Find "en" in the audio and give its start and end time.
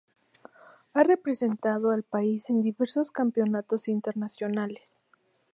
2.49-2.63